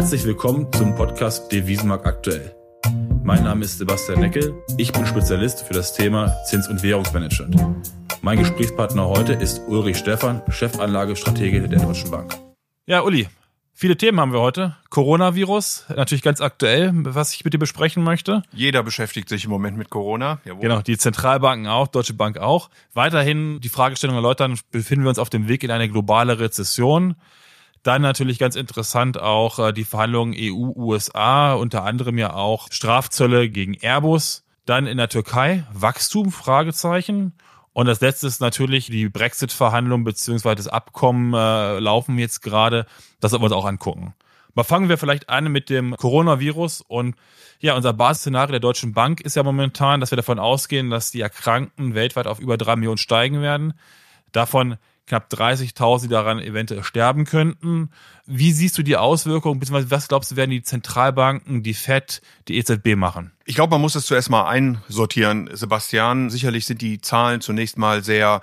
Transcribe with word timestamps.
Herzlich 0.00 0.24
willkommen 0.24 0.66
zum 0.72 0.94
Podcast 0.94 1.52
Devisenmarkt 1.52 2.06
aktuell. 2.06 2.56
Mein 3.22 3.44
Name 3.44 3.66
ist 3.66 3.76
Sebastian 3.76 4.20
Neckel. 4.20 4.54
Ich 4.78 4.90
bin 4.92 5.04
Spezialist 5.04 5.60
für 5.60 5.74
das 5.74 5.92
Thema 5.92 6.34
Zins- 6.46 6.68
und 6.68 6.82
Währungsmanagement. 6.82 7.92
Mein 8.22 8.38
Gesprächspartner 8.38 9.06
heute 9.06 9.34
ist 9.34 9.60
Ulrich 9.68 9.98
Stephan, 9.98 10.40
Chefanlagestratege 10.48 11.68
der 11.68 11.80
Deutschen 11.80 12.10
Bank. 12.10 12.34
Ja, 12.86 13.02
Uli, 13.02 13.28
viele 13.74 13.94
Themen 13.94 14.18
haben 14.18 14.32
wir 14.32 14.40
heute. 14.40 14.74
Coronavirus, 14.88 15.84
natürlich 15.94 16.22
ganz 16.22 16.40
aktuell, 16.40 16.92
was 16.94 17.34
ich 17.34 17.44
mit 17.44 17.52
dir 17.52 17.58
besprechen 17.58 18.02
möchte. 18.02 18.42
Jeder 18.52 18.82
beschäftigt 18.82 19.28
sich 19.28 19.44
im 19.44 19.50
Moment 19.50 19.76
mit 19.76 19.90
Corona. 19.90 20.40
Jawohl. 20.46 20.62
Genau, 20.62 20.80
die 20.80 20.96
Zentralbanken 20.96 21.66
auch, 21.66 21.88
Deutsche 21.88 22.14
Bank 22.14 22.38
auch. 22.38 22.70
Weiterhin 22.94 23.60
die 23.60 23.68
Fragestellung 23.68 24.16
erläutern, 24.16 24.58
befinden 24.70 25.04
wir 25.04 25.10
uns 25.10 25.18
auf 25.18 25.28
dem 25.28 25.46
Weg 25.46 25.62
in 25.62 25.70
eine 25.70 25.90
globale 25.90 26.40
Rezession? 26.40 27.16
Dann 27.82 28.02
natürlich 28.02 28.38
ganz 28.38 28.56
interessant 28.56 29.18
auch 29.18 29.58
äh, 29.58 29.72
die 29.72 29.84
Verhandlungen 29.84 30.34
EU-USA, 30.36 31.54
unter 31.54 31.84
anderem 31.84 32.18
ja 32.18 32.34
auch 32.34 32.68
Strafzölle 32.70 33.48
gegen 33.48 33.74
Airbus. 33.74 34.44
Dann 34.66 34.86
in 34.86 34.98
der 34.98 35.08
Türkei 35.08 35.64
Wachstum, 35.72 36.30
Fragezeichen. 36.30 37.32
Und 37.72 37.86
das 37.86 38.00
letzte 38.00 38.26
ist 38.26 38.40
natürlich 38.40 38.86
die 38.86 39.08
Brexit-Verhandlungen 39.08 40.04
beziehungsweise 40.04 40.56
das 40.56 40.68
Abkommen 40.68 41.32
äh, 41.32 41.78
laufen 41.78 42.18
jetzt 42.18 42.42
gerade. 42.42 42.86
Das 43.20 43.30
sollten 43.30 43.42
wir 43.42 43.46
uns 43.46 43.54
auch 43.54 43.64
angucken. 43.64 44.14
Mal 44.54 44.64
fangen 44.64 44.88
wir 44.88 44.98
vielleicht 44.98 45.28
an 45.28 45.50
mit 45.50 45.70
dem 45.70 45.96
Coronavirus 45.96 46.82
und 46.82 47.14
ja, 47.60 47.76
unser 47.76 47.92
Basisszenario 47.92 48.52
der 48.52 48.60
Deutschen 48.60 48.94
Bank 48.94 49.20
ist 49.20 49.36
ja 49.36 49.42
momentan, 49.42 50.00
dass 50.00 50.10
wir 50.10 50.16
davon 50.16 50.38
ausgehen, 50.38 50.90
dass 50.90 51.10
die 51.10 51.20
Erkrankten 51.20 51.94
weltweit 51.94 52.26
auf 52.26 52.40
über 52.40 52.56
drei 52.56 52.74
Millionen 52.76 52.98
steigen 52.98 53.42
werden. 53.42 53.74
Davon 54.32 54.76
knapp 55.06 55.32
30.000, 55.32 56.02
die 56.02 56.08
daran 56.08 56.38
eventuell 56.38 56.84
sterben 56.84 57.24
könnten. 57.24 57.90
Wie 58.26 58.52
siehst 58.52 58.78
du 58.78 58.82
die 58.82 58.96
Auswirkungen, 58.96 59.58
beziehungsweise 59.58 59.90
was 59.90 60.08
glaubst 60.08 60.30
du, 60.30 60.36
werden 60.36 60.50
die 60.50 60.62
Zentralbanken, 60.62 61.62
die 61.62 61.74
FED, 61.74 62.22
die 62.48 62.58
EZB 62.58 62.94
machen? 62.96 63.32
Ich 63.44 63.56
glaube, 63.56 63.72
man 63.72 63.80
muss 63.80 63.96
es 63.96 64.06
zuerst 64.06 64.30
mal 64.30 64.48
einsortieren, 64.48 65.50
Sebastian. 65.52 66.30
Sicherlich 66.30 66.66
sind 66.66 66.80
die 66.80 67.00
Zahlen 67.00 67.40
zunächst 67.40 67.76
mal 67.76 68.04
sehr 68.04 68.40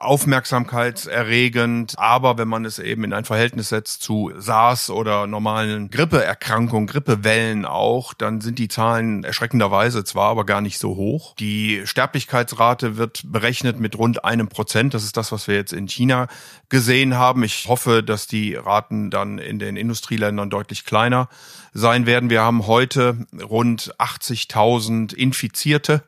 aufmerksamkeitserregend. 0.00 1.98
Aber 1.98 2.38
wenn 2.38 2.48
man 2.48 2.64
es 2.64 2.78
eben 2.78 3.04
in 3.04 3.12
ein 3.12 3.24
Verhältnis 3.26 3.68
setzt 3.68 4.02
zu 4.02 4.32
SARS 4.36 4.90
oder 4.90 5.26
normalen 5.26 5.90
Grippeerkrankungen, 5.90 6.86
Grippewellen 6.86 7.66
auch, 7.66 8.14
dann 8.14 8.40
sind 8.40 8.58
die 8.58 8.68
Zahlen 8.68 9.22
erschreckenderweise 9.24 10.02
zwar, 10.02 10.30
aber 10.30 10.44
gar 10.44 10.62
nicht 10.62 10.78
so 10.78 10.96
hoch. 10.96 11.34
Die 11.36 11.82
Sterblichkeitsrate 11.84 12.96
wird 12.96 13.22
berechnet 13.26 13.78
mit 13.78 13.96
rund 13.96 14.24
einem 14.24 14.48
Prozent. 14.48 14.94
Das 14.94 15.04
ist 15.04 15.16
das, 15.16 15.32
was 15.32 15.46
wir 15.46 15.54
jetzt 15.54 15.74
in 15.74 15.86
China 15.86 16.28
gesehen 16.70 17.16
haben. 17.16 17.44
Ich 17.44 17.68
hoffe, 17.68 18.02
dass 18.02 18.26
die 18.26 18.54
Raten 18.54 19.10
dann 19.10 19.38
in 19.38 19.58
den 19.58 19.76
Industrieländern 19.76 20.48
deutlich 20.48 20.86
kleiner 20.86 21.28
sein 21.74 22.06
werden. 22.06 22.30
Wir 22.30 22.40
haben 22.40 22.66
heute 22.66 23.26
rund 23.38 23.94
80.000 23.98 25.14
Infizierte. 25.14 26.02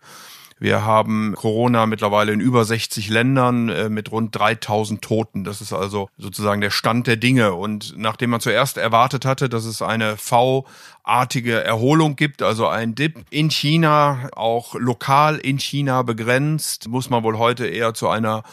Wir 0.62 0.84
haben 0.84 1.34
Corona 1.34 1.86
mittlerweile 1.86 2.30
in 2.30 2.38
über 2.38 2.64
60 2.64 3.08
Ländern 3.08 3.68
äh, 3.68 3.88
mit 3.88 4.12
rund 4.12 4.38
3000 4.38 5.02
Toten. 5.02 5.42
Das 5.42 5.60
ist 5.60 5.72
also 5.72 6.08
sozusagen 6.18 6.60
der 6.60 6.70
Stand 6.70 7.08
der 7.08 7.16
Dinge. 7.16 7.54
Und 7.54 7.94
nachdem 7.98 8.30
man 8.30 8.40
zuerst 8.40 8.76
erwartet 8.76 9.24
hatte, 9.24 9.48
dass 9.48 9.64
es 9.64 9.82
eine 9.82 10.16
V-artige 10.16 11.64
Erholung 11.64 12.14
gibt, 12.14 12.42
also 12.42 12.68
ein 12.68 12.94
Dip 12.94 13.24
in 13.30 13.50
China, 13.50 14.28
auch 14.36 14.76
lokal 14.76 15.38
in 15.38 15.58
China 15.58 16.02
begrenzt, 16.02 16.86
muss 16.86 17.10
man 17.10 17.24
wohl 17.24 17.38
heute 17.38 17.66
eher 17.66 17.92
zu 17.92 18.08
einer 18.08 18.44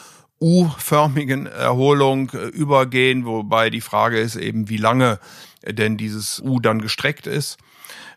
U-förmigen 0.41 1.45
Erholung 1.45 2.31
äh, 2.31 2.47
übergehen, 2.47 3.27
wobei 3.27 3.69
die 3.69 3.81
Frage 3.81 4.19
ist 4.19 4.35
eben, 4.35 4.67
wie 4.67 4.77
lange 4.77 5.19
denn 5.63 5.95
dieses 5.95 6.41
U 6.41 6.59
dann 6.59 6.81
gestreckt 6.81 7.27
ist. 7.27 7.59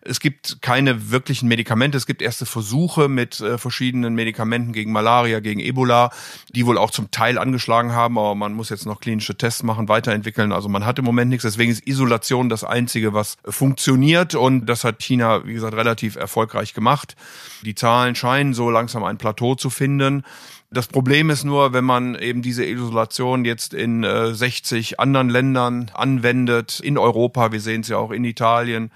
Es 0.05 0.19
gibt 0.19 0.63
keine 0.63 1.11
wirklichen 1.13 1.49
Medikamente. 1.49 1.97
Es 1.97 2.07
gibt 2.07 2.23
erste 2.23 2.45
Versuche 2.45 3.09
mit 3.09 3.41
äh, 3.41 3.57
verschiedenen 3.57 4.15
Medikamenten 4.15 4.73
gegen 4.73 4.91
Malaria, 4.91 5.41
gegen 5.41 5.61
Ebola, 5.61 6.11
die 6.55 6.67
wohl 6.67 6.77
auch 6.77 6.91
zum 6.91 7.11
Teil 7.11 7.39
angeschlagen 7.39 7.93
haben, 7.93 8.19
aber 8.19 8.35
man 8.35 8.53
muss 8.53 8.69
jetzt 8.69 8.85
noch 8.85 9.01
klinische 9.01 9.37
Tests 9.37 9.63
machen, 9.63 9.89
weiterentwickeln. 9.89 10.51
Also 10.53 10.69
man 10.69 10.85
hat 10.85 10.99
im 10.99 11.05
Moment 11.05 11.31
nichts. 11.31 11.45
Deswegen 11.45 11.71
ist 11.71 11.87
Isolation 11.87 12.49
das 12.49 12.65
Einzige, 12.65 13.15
was 13.15 13.37
funktioniert. 13.45 14.35
Und 14.35 14.67
das 14.67 14.83
hat 14.85 15.01
China, 15.01 15.47
wie 15.47 15.55
gesagt, 15.55 15.75
relativ 15.75 16.17
erfolgreich 16.17 16.75
gemacht. 16.75 17.15
Die 17.63 17.75
Zahlen 17.75 18.15
scheinen 18.15 18.55
so 18.55 18.71
langsam 18.71 19.05
ein 19.05 19.19
Plateau 19.19 19.55
zu 19.55 19.71
finden. 19.71 20.25
Das 20.73 20.87
Problem 20.87 21.29
ist 21.29 21.45
nur, 21.45 21.75
wenn 21.75 21.85
man 21.85 22.15
eben 22.15 22.41
diese 22.41 22.65
Isolation 22.65 23.45
jetzt 23.45 23.75
in 23.75 24.05
äh, 24.05 24.35
60 24.35 24.99
anderen 24.99 25.29
Ländern 25.29 25.91
anwendet, 25.93 26.81
in 26.81 26.97
Europa, 26.97 27.53
wir 27.53 27.61
sehen 27.61 27.83
es 27.83 27.89
ja 27.89 27.99
auch 27.99 28.11
in 28.11 28.25
Italien, 28.25 28.91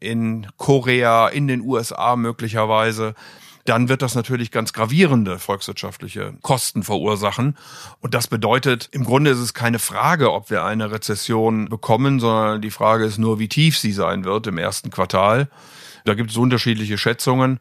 in 0.00 0.46
Korea, 0.56 1.28
in 1.28 1.48
den 1.48 1.60
USA 1.60 2.16
möglicherweise, 2.16 3.14
dann 3.68 3.88
wird 3.88 4.00
das 4.00 4.14
natürlich 4.14 4.50
ganz 4.50 4.72
gravierende 4.72 5.38
volkswirtschaftliche 5.38 6.34
Kosten 6.40 6.82
verursachen. 6.82 7.56
Und 8.00 8.14
das 8.14 8.26
bedeutet, 8.26 8.88
im 8.92 9.04
Grunde 9.04 9.30
ist 9.30 9.40
es 9.40 9.52
keine 9.52 9.78
Frage, 9.78 10.32
ob 10.32 10.50
wir 10.50 10.64
eine 10.64 10.90
Rezession 10.90 11.68
bekommen, 11.68 12.18
sondern 12.18 12.62
die 12.62 12.70
Frage 12.70 13.04
ist 13.04 13.18
nur, 13.18 13.38
wie 13.38 13.48
tief 13.48 13.76
sie 13.78 13.92
sein 13.92 14.24
wird 14.24 14.46
im 14.46 14.56
ersten 14.56 14.90
Quartal. 14.90 15.48
Da 16.06 16.14
gibt 16.14 16.30
es 16.30 16.36
unterschiedliche 16.38 16.96
Schätzungen. 16.96 17.60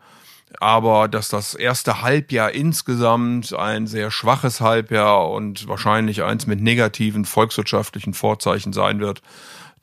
Aber 0.62 1.10
dass 1.10 1.28
das 1.28 1.56
erste 1.56 2.02
Halbjahr 2.02 2.54
insgesamt 2.54 3.54
ein 3.54 3.86
sehr 3.86 4.12
schwaches 4.12 4.62
Halbjahr 4.62 5.30
und 5.30 5.68
wahrscheinlich 5.68 6.24
eins 6.24 6.48
mit 6.48 6.62
negativen 6.62 7.26
volkswirtschaftlichen 7.26 8.14
Vorzeichen 8.14 8.72
sein 8.72 9.02
wird, 9.02 9.22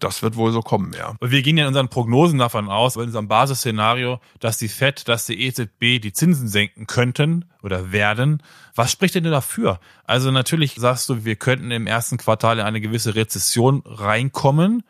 das 0.01 0.23
wird 0.23 0.37
wohl 0.37 0.53
so 0.53 0.61
kommen, 0.61 0.93
ja. 0.99 1.15
wir 1.21 1.43
gehen 1.43 1.57
ja 1.57 1.65
in 1.65 1.69
unseren 1.69 1.89
Prognosen 1.89 2.39
davon 2.39 2.69
aus, 2.69 2.97
in 2.97 3.03
unserem 3.03 3.29
Basisszenario, 3.29 4.21
dass 4.41 4.59
die 4.59 4.69
FED, 4.69 5.09
dass 5.09 5.27
die 5.27 5.47
EZB 5.47 6.01
die 6.03 6.13
Zinsen 6.13 6.49
senken 6.49 6.87
könnten 6.87 7.45
oder 7.63 7.93
werden. 7.93 8.43
Was 8.75 8.91
spricht 8.91 9.15
denn 9.15 9.25
dafür? 9.25 9.79
Also 10.05 10.31
natürlich 10.31 10.75
sagst 10.75 11.09
du, 11.09 11.25
wir 11.25 11.37
könnten 11.37 11.71
im 11.71 11.87
ersten 11.87 12.17
Quartal 12.17 12.59
in 12.59 12.65
eine 12.65 12.81
gewisse 12.81 13.15
Rezession 13.15 13.83
reinkommen. 13.87 14.83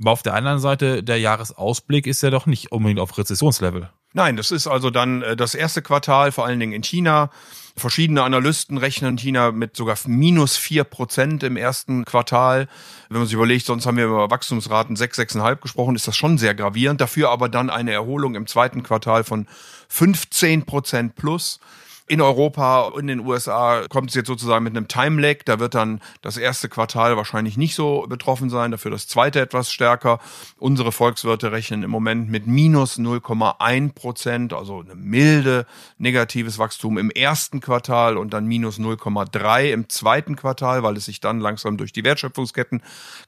Aber 0.00 0.12
auf 0.12 0.22
der 0.22 0.34
anderen 0.34 0.60
Seite, 0.60 1.02
der 1.02 1.18
Jahresausblick 1.18 2.06
ist 2.06 2.22
ja 2.22 2.30
doch 2.30 2.46
nicht 2.46 2.70
unbedingt 2.70 3.00
auf 3.00 3.18
Rezessionslevel. 3.18 3.90
Nein, 4.12 4.36
das 4.36 4.50
ist 4.50 4.66
also 4.66 4.90
dann 4.90 5.22
äh, 5.22 5.36
das 5.36 5.54
erste 5.54 5.82
Quartal, 5.82 6.32
vor 6.32 6.46
allen 6.46 6.60
Dingen 6.60 6.72
in 6.72 6.82
China. 6.82 7.30
Verschiedene 7.78 8.22
Analysten 8.22 8.78
rechnen 8.78 9.16
China 9.16 9.52
mit 9.52 9.76
sogar 9.76 9.96
minus 10.06 10.56
vier 10.56 10.84
Prozent 10.84 11.42
im 11.42 11.56
ersten 11.56 12.04
Quartal. 12.04 12.68
Wenn 13.08 13.18
man 13.18 13.26
sich 13.26 13.34
überlegt, 13.34 13.66
sonst 13.66 13.86
haben 13.86 13.96
wir 13.96 14.06
über 14.06 14.30
Wachstumsraten 14.30 14.96
sechs, 14.96 15.16
sechseinhalb 15.16 15.60
gesprochen, 15.60 15.96
ist 15.96 16.08
das 16.08 16.16
schon 16.16 16.38
sehr 16.38 16.54
gravierend. 16.54 17.00
Dafür 17.00 17.30
aber 17.30 17.48
dann 17.48 17.70
eine 17.70 17.92
Erholung 17.92 18.34
im 18.34 18.46
zweiten 18.46 18.82
Quartal 18.82 19.24
von 19.24 19.46
15 19.88 20.66
Prozent 20.66 21.14
plus 21.14 21.60
in 22.08 22.20
Europa 22.20 22.82
und 22.82 23.00
in 23.00 23.18
den 23.18 23.20
USA 23.20 23.86
kommt 23.88 24.08
es 24.08 24.14
jetzt 24.14 24.26
sozusagen 24.26 24.64
mit 24.64 24.76
einem 24.76 24.88
Time-Lag. 24.88 25.44
Da 25.44 25.60
wird 25.60 25.74
dann 25.74 26.00
das 26.22 26.38
erste 26.38 26.68
Quartal 26.68 27.16
wahrscheinlich 27.16 27.56
nicht 27.56 27.74
so 27.74 28.06
betroffen 28.08 28.48
sein, 28.48 28.70
dafür 28.70 28.90
das 28.90 29.06
zweite 29.06 29.40
etwas 29.40 29.70
stärker. 29.70 30.18
Unsere 30.58 30.90
Volkswirte 30.90 31.52
rechnen 31.52 31.82
im 31.82 31.90
Moment 31.90 32.30
mit 32.30 32.46
minus 32.46 32.98
0,1 32.98 33.92
Prozent, 33.92 34.52
also 34.54 34.80
eine 34.80 34.94
milde 34.94 35.66
negatives 35.98 36.58
Wachstum 36.58 36.96
im 36.96 37.10
ersten 37.10 37.60
Quartal 37.60 38.16
und 38.16 38.32
dann 38.32 38.46
minus 38.46 38.78
0,3 38.78 39.70
im 39.70 39.88
zweiten 39.88 40.34
Quartal, 40.34 40.82
weil 40.82 40.96
es 40.96 41.04
sich 41.04 41.20
dann 41.20 41.40
langsam 41.40 41.76
durch 41.76 41.92
die 41.92 42.04
Wertschöpfungsketten 42.04 42.82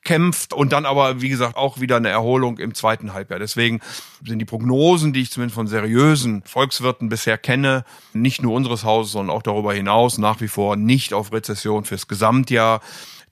kämpft 0.04 0.54
und 0.54 0.72
dann 0.72 0.86
aber, 0.86 1.20
wie 1.20 1.28
gesagt, 1.28 1.56
auch 1.56 1.80
wieder 1.80 1.96
eine 1.96 2.08
Erholung 2.08 2.58
im 2.58 2.74
zweiten 2.74 3.12
Halbjahr. 3.12 3.38
Deswegen 3.38 3.80
sind 4.24 4.38
die 4.38 4.44
Prognosen, 4.44 5.12
die 5.12 5.20
ich 5.20 5.30
zumindest 5.30 5.54
von 5.54 5.66
seriösen 5.66 6.42
Volkswirten 6.44 7.08
bisher 7.08 7.36
kenne, 7.36 7.84
nicht 8.12 8.42
nur 8.42 8.54
unsere 8.54 8.69
unseres 8.70 8.84
Hauses, 8.84 9.12
sondern 9.12 9.36
auch 9.36 9.42
darüber 9.42 9.75
hinaus 9.75 10.19
nach 10.19 10.41
wie 10.41 10.48
vor 10.48 10.76
nicht 10.76 11.12
auf 11.12 11.32
Rezession 11.32 11.84
fürs 11.84 12.06
Gesamtjahr. 12.06 12.81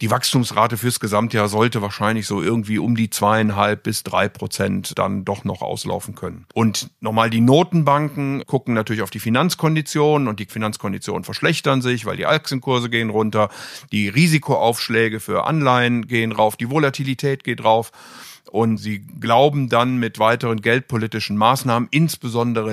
Die 0.01 0.11
Wachstumsrate 0.11 0.77
fürs 0.77 1.01
Gesamtjahr 1.01 1.49
sollte 1.49 1.83
wahrscheinlich 1.83 2.27
so 2.27 2.41
irgendwie 2.41 2.79
um 2.79 2.95
die 2.97 3.11
zweieinhalb 3.11 3.83
bis 3.83 4.05
drei 4.05 4.29
Prozent 4.29 4.97
dann 4.97 5.25
doch 5.25 5.45
noch 5.45 5.61
auslaufen 5.61 6.15
können. 6.15 6.47
Und 6.55 6.91
nochmal, 7.01 7.31
die 7.31 7.41
Notenbanken 7.41 8.45
gucken 8.47 8.75
natürlich 8.75 9.03
auf 9.03 9.11
die 9.11 9.19
Finanzkonditionen 9.19 10.29
und 10.29 10.39
die 10.39 10.47
Finanzkonditionen 10.47 11.25
verschlechtern 11.25 11.83
sich, 11.83 12.07
weil 12.07 12.17
die 12.17 12.27
Aktienkurse 12.27 12.91
gehen 12.91 13.11
runter, 13.11 13.49
die 13.91 14.09
Risikoaufschläge 14.09 15.19
für 15.19 15.47
Anleihen 15.47 16.07
gehen 16.07 16.31
rauf, 16.33 16.57
die 16.57 16.71
Volatilität 16.71 17.43
geht 17.43 17.65
rauf. 17.65 17.91
Und 18.51 18.79
sie 18.79 19.01
glauben 19.01 19.69
dann 19.69 19.99
mit 19.99 20.19
weiteren 20.19 20.63
geldpolitischen 20.63 21.37
Maßnahmen, 21.37 21.89
insbesondere 21.91 22.73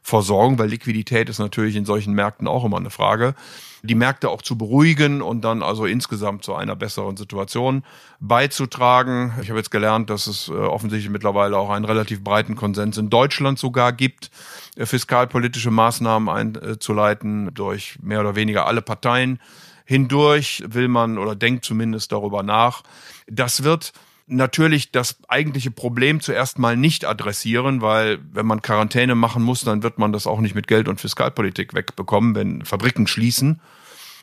Liquiditätsversorgung, 0.00 0.58
weil 0.58 0.68
Liquidität 0.68 1.28
ist 1.28 1.38
natürlich 1.38 1.76
in 1.76 1.84
solchen 1.84 2.14
Märkten 2.14 2.48
auch 2.48 2.64
immer 2.64 2.78
eine 2.78 2.90
Frage, 2.90 3.34
die 3.82 3.94
Märkte 3.94 4.28
auch 4.28 4.42
zu 4.42 4.58
beruhigen 4.58 5.22
und 5.22 5.42
dann 5.42 5.62
also 5.62 5.86
insgesamt 5.86 6.44
zu 6.44 6.54
einer 6.54 6.76
besseren 6.76 7.16
Situation 7.16 7.82
beizutragen. 8.18 9.32
Ich 9.42 9.48
habe 9.48 9.58
jetzt 9.58 9.70
gelernt, 9.70 10.10
dass 10.10 10.26
es 10.26 10.48
äh, 10.48 10.52
offensichtlich 10.52 11.10
mittlerweile 11.10 11.56
auch 11.56 11.70
einen 11.70 11.84
relativ 11.84 12.22
breiten 12.22 12.56
Konsens 12.56 12.98
in 12.98 13.08
Deutschland 13.08 13.58
sogar 13.58 13.92
gibt, 13.92 14.30
äh, 14.76 14.84
fiskalpolitische 14.84 15.70
Maßnahmen 15.70 16.28
einzuleiten 16.28 17.54
durch 17.54 17.98
mehr 18.02 18.20
oder 18.20 18.36
weniger 18.36 18.66
alle 18.66 18.82
Parteien 18.82 19.38
hindurch 19.84 20.62
will 20.68 20.88
man 20.88 21.18
oder 21.18 21.34
denkt 21.34 21.64
zumindest 21.64 22.12
darüber 22.12 22.42
nach. 22.42 22.82
Das 23.26 23.64
wird 23.64 23.92
natürlich 24.30 24.92
das 24.92 25.18
eigentliche 25.28 25.70
Problem 25.70 26.20
zuerst 26.20 26.58
mal 26.58 26.76
nicht 26.76 27.04
adressieren, 27.04 27.82
weil 27.82 28.20
wenn 28.32 28.46
man 28.46 28.62
Quarantäne 28.62 29.14
machen 29.14 29.42
muss, 29.42 29.62
dann 29.62 29.82
wird 29.82 29.89
man 29.98 30.12
das 30.12 30.26
auch 30.26 30.40
nicht 30.40 30.54
mit 30.54 30.66
Geld 30.66 30.88
und 30.88 31.00
Fiskalpolitik 31.00 31.74
wegbekommen, 31.74 32.34
wenn 32.34 32.64
Fabriken 32.64 33.06
schließen. 33.06 33.60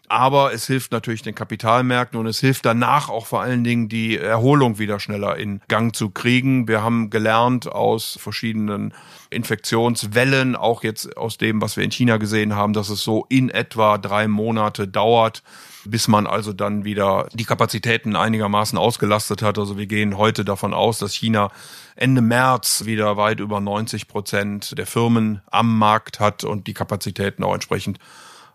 Aber 0.10 0.54
es 0.54 0.66
hilft 0.68 0.94
natürlich 0.94 1.22
den 1.22 1.36
Kapitalmärkten 1.36 2.18
und 2.18 2.28
es 2.28 2.40
hilft 2.40 2.66
danach 2.66 3.10
auch 3.10 3.26
vor 3.26 3.42
allen 3.42 3.66
Dingen 3.66 3.90
die 3.90 4.18
Erholung 4.18 4.80
wieder 4.80 5.02
schneller 5.02 5.36
in 5.36 5.60
Gang 5.68 5.94
zu 5.94 6.10
kriegen. 6.12 6.70
Wir 6.70 6.82
haben 6.82 7.10
gelernt 7.10 7.70
aus 7.70 8.18
verschiedenen 8.22 8.94
Infektionswellen, 9.30 10.56
auch 10.56 10.84
jetzt 10.84 11.18
aus 11.18 11.38
dem, 11.38 11.62
was 11.62 11.76
wir 11.76 11.84
in 11.84 11.92
China 11.92 12.16
gesehen 12.18 12.56
haben, 12.56 12.72
dass 12.72 12.88
es 12.88 13.04
so 13.04 13.26
in 13.28 13.50
etwa 13.50 13.98
drei 13.98 14.30
Monate 14.30 14.88
dauert, 14.88 15.44
bis 15.84 16.08
man 16.08 16.26
also 16.26 16.54
dann 16.54 16.86
wieder 16.86 17.28
die 17.34 17.44
Kapazitäten 17.44 18.16
einigermaßen 18.16 18.78
ausgelastet 18.78 19.42
hat. 19.42 19.58
Also 19.58 19.78
wir 19.78 19.88
gehen 19.88 20.18
heute 20.18 20.46
davon 20.46 20.74
aus, 20.74 21.00
dass 21.00 21.14
China 21.14 21.52
Ende 21.98 22.22
März 22.22 22.86
wieder 22.86 23.18
weit 23.18 23.42
über 23.42 23.60
90 23.60 24.08
Prozent 24.08 24.78
der 24.78 24.88
Firmen 24.88 25.42
am 25.52 25.78
Markt 25.78 26.22
hat 26.22 26.46
und 26.46 26.68
die 26.68 26.74
Kapazitäten 26.74 27.44
auch 27.44 27.54
entsprechend 27.54 28.00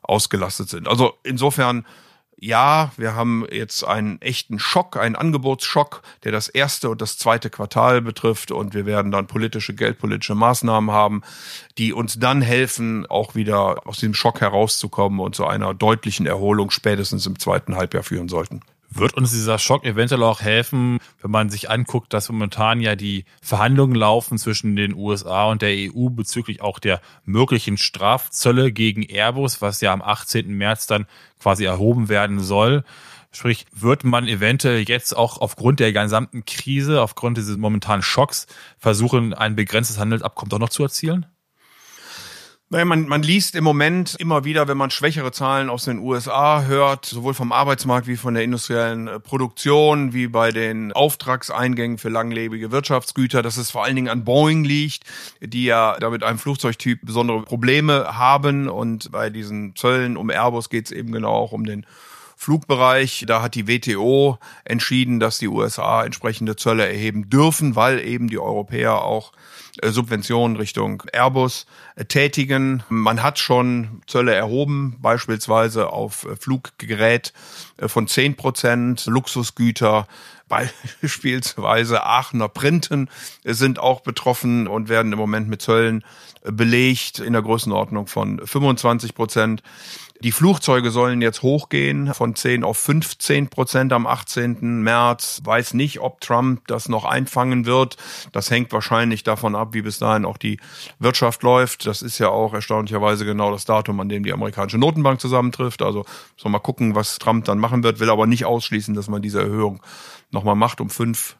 ausgelastet 0.02 0.68
sind. 0.68 0.88
Also 0.88 1.14
insofern 1.22 1.84
ja, 2.44 2.90
wir 2.96 3.14
haben 3.14 3.46
jetzt 3.52 3.84
einen 3.84 4.20
echten 4.20 4.58
Schock, 4.58 4.96
einen 4.96 5.14
Angebotsschock, 5.14 6.02
der 6.24 6.32
das 6.32 6.48
erste 6.48 6.90
und 6.90 7.00
das 7.00 7.16
zweite 7.16 7.50
Quartal 7.50 8.02
betrifft. 8.02 8.50
Und 8.50 8.74
wir 8.74 8.84
werden 8.84 9.12
dann 9.12 9.28
politische, 9.28 9.74
geldpolitische 9.74 10.34
Maßnahmen 10.34 10.90
haben, 10.90 11.22
die 11.78 11.92
uns 11.92 12.18
dann 12.18 12.42
helfen, 12.42 13.06
auch 13.06 13.36
wieder 13.36 13.86
aus 13.86 13.98
diesem 13.98 14.14
Schock 14.14 14.40
herauszukommen 14.40 15.20
und 15.20 15.36
zu 15.36 15.46
einer 15.46 15.72
deutlichen 15.72 16.26
Erholung 16.26 16.72
spätestens 16.72 17.26
im 17.26 17.38
zweiten 17.38 17.76
Halbjahr 17.76 18.02
führen 18.02 18.28
sollten. 18.28 18.60
Wird 18.94 19.14
uns 19.14 19.32
dieser 19.32 19.58
Schock 19.58 19.84
eventuell 19.84 20.22
auch 20.22 20.42
helfen, 20.42 20.98
wenn 21.22 21.30
man 21.30 21.48
sich 21.48 21.70
anguckt, 21.70 22.12
dass 22.12 22.28
momentan 22.28 22.80
ja 22.80 22.94
die 22.94 23.24
Verhandlungen 23.40 23.94
laufen 23.94 24.36
zwischen 24.36 24.76
den 24.76 24.94
USA 24.94 25.46
und 25.46 25.62
der 25.62 25.70
EU 25.70 26.10
bezüglich 26.10 26.60
auch 26.60 26.78
der 26.78 27.00
möglichen 27.24 27.78
Strafzölle 27.78 28.70
gegen 28.70 29.02
Airbus, 29.02 29.62
was 29.62 29.80
ja 29.80 29.94
am 29.94 30.02
18. 30.02 30.52
März 30.52 30.86
dann 30.86 31.06
quasi 31.40 31.64
erhoben 31.64 32.10
werden 32.10 32.40
soll. 32.40 32.84
Sprich, 33.30 33.64
wird 33.72 34.04
man 34.04 34.28
eventuell 34.28 34.84
jetzt 34.86 35.16
auch 35.16 35.38
aufgrund 35.38 35.80
der 35.80 35.94
gesamten 35.94 36.44
Krise, 36.44 37.00
aufgrund 37.00 37.38
dieses 37.38 37.56
momentanen 37.56 38.02
Schocks 38.02 38.46
versuchen, 38.76 39.32
ein 39.32 39.56
begrenztes 39.56 39.98
Handelsabkommen 39.98 40.50
doch 40.50 40.58
noch 40.58 40.68
zu 40.68 40.82
erzielen? 40.82 41.24
Naja, 42.72 42.86
man, 42.86 43.06
man 43.06 43.22
liest 43.22 43.54
im 43.54 43.64
Moment 43.64 44.16
immer 44.18 44.44
wieder, 44.44 44.66
wenn 44.66 44.78
man 44.78 44.90
schwächere 44.90 45.30
Zahlen 45.30 45.68
aus 45.68 45.84
den 45.84 45.98
USA 45.98 46.62
hört, 46.62 47.04
sowohl 47.04 47.34
vom 47.34 47.52
Arbeitsmarkt 47.52 48.06
wie 48.06 48.16
von 48.16 48.32
der 48.32 48.44
industriellen 48.44 49.08
äh, 49.08 49.20
Produktion, 49.20 50.14
wie 50.14 50.26
bei 50.26 50.52
den 50.52 50.90
Auftragseingängen 50.94 51.98
für 51.98 52.08
langlebige 52.08 52.70
Wirtschaftsgüter, 52.70 53.42
dass 53.42 53.58
es 53.58 53.70
vor 53.70 53.84
allen 53.84 53.96
Dingen 53.96 54.08
an 54.08 54.24
Boeing 54.24 54.64
liegt, 54.64 55.04
die 55.42 55.64
ja 55.64 55.98
damit 56.00 56.22
einem 56.22 56.38
Flugzeugtyp 56.38 57.00
besondere 57.02 57.42
Probleme 57.42 58.16
haben. 58.16 58.70
Und 58.70 59.12
bei 59.12 59.28
diesen 59.28 59.76
Zöllen 59.76 60.16
um 60.16 60.30
Airbus 60.30 60.70
geht 60.70 60.86
es 60.86 60.92
eben 60.92 61.12
genau 61.12 61.34
auch 61.34 61.52
um 61.52 61.66
den 61.66 61.84
Flugbereich. 62.38 63.24
Da 63.26 63.42
hat 63.42 63.54
die 63.54 63.68
WTO 63.68 64.38
entschieden, 64.64 65.20
dass 65.20 65.38
die 65.38 65.48
USA 65.48 66.04
entsprechende 66.04 66.56
Zölle 66.56 66.88
erheben 66.88 67.28
dürfen, 67.28 67.76
weil 67.76 68.00
eben 68.00 68.28
die 68.28 68.38
Europäer 68.38 69.02
auch 69.02 69.32
Subventionen 69.80 70.56
Richtung 70.56 71.02
Airbus 71.12 71.66
äh, 71.96 72.04
tätigen. 72.04 72.82
Man 72.88 73.22
hat 73.22 73.38
schon 73.38 74.02
Zölle 74.06 74.34
erhoben, 74.34 74.98
beispielsweise 75.00 75.90
auf 75.90 76.24
äh, 76.24 76.36
Fluggerät 76.36 77.32
von 77.78 78.06
zehn 78.06 78.36
Prozent, 78.36 79.06
Luxusgüter, 79.06 80.06
beispielsweise 80.48 82.04
Aachener 82.04 82.48
Printen 82.48 83.08
sind 83.42 83.78
auch 83.78 84.00
betroffen 84.00 84.68
und 84.68 84.90
werden 84.90 85.10
im 85.12 85.18
Moment 85.18 85.48
mit 85.48 85.62
Zöllen 85.62 86.04
belegt 86.44 87.20
in 87.20 87.32
der 87.32 87.40
Größenordnung 87.40 88.06
von 88.06 88.38
25 88.44 89.14
Prozent. 89.14 89.62
Die 90.22 90.30
Flugzeuge 90.30 90.92
sollen 90.92 91.20
jetzt 91.20 91.42
hochgehen 91.42 92.14
von 92.14 92.36
10 92.36 92.62
auf 92.62 92.78
15 92.78 93.48
Prozent 93.48 93.92
am 93.92 94.06
18. 94.06 94.80
März. 94.80 95.40
Weiß 95.42 95.74
nicht, 95.74 95.98
ob 95.98 96.20
Trump 96.20 96.64
das 96.68 96.88
noch 96.88 97.04
einfangen 97.04 97.66
wird. 97.66 97.96
Das 98.30 98.48
hängt 98.48 98.72
wahrscheinlich 98.72 99.24
davon 99.24 99.56
ab, 99.56 99.61
wie 99.70 99.82
bis 99.82 99.98
dahin 99.98 100.24
auch 100.24 100.36
die 100.36 100.58
Wirtschaft 100.98 101.42
läuft. 101.42 101.86
Das 101.86 102.02
ist 102.02 102.18
ja 102.18 102.28
auch 102.28 102.54
erstaunlicherweise 102.54 103.24
genau 103.24 103.50
das 103.50 103.64
Datum, 103.64 104.00
an 104.00 104.08
dem 104.08 104.24
die 104.24 104.32
amerikanische 104.32 104.78
Notenbank 104.78 105.20
zusammentrifft. 105.20 105.82
Also 105.82 106.04
soll 106.36 106.50
mal 106.50 106.58
gucken, 106.58 106.94
was 106.94 107.18
Trump 107.18 107.44
dann 107.44 107.58
machen 107.58 107.82
wird, 107.82 108.00
will 108.00 108.10
aber 108.10 108.26
nicht 108.26 108.44
ausschließen, 108.44 108.94
dass 108.94 109.08
man 109.08 109.22
diese 109.22 109.40
Erhöhung 109.40 109.82
nochmal 110.30 110.56
macht 110.56 110.80
um 110.80 110.90
fünf 110.90 111.36